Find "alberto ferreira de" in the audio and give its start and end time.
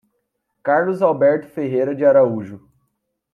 1.03-2.03